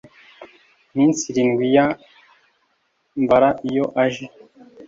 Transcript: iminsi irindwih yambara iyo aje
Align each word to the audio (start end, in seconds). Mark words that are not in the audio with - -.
iminsi 0.91 1.21
irindwih 1.31 1.69
yambara 1.75 3.49
iyo 3.67 3.85
aje 4.03 4.25